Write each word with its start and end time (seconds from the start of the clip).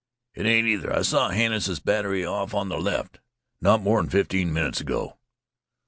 "It 0.33 0.47
ain't 0.47 0.67
either. 0.67 0.91
I 0.91 1.03
saw 1.03 1.29
Hannises' 1.29 1.79
batt'ry 1.79 2.25
off 2.25 2.55
on 2.55 2.69
th' 2.71 2.81
left 2.81 3.19
not 3.61 3.83
more'n 3.83 4.09
fifteen 4.09 4.51
minutes 4.51 4.81
ago." 4.81 5.17